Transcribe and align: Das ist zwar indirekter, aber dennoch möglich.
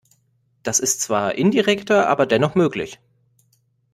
Das 0.63 0.79
ist 0.79 1.01
zwar 1.01 1.35
indirekter, 1.35 2.09
aber 2.09 2.25
dennoch 2.25 2.55
möglich. 2.55 2.99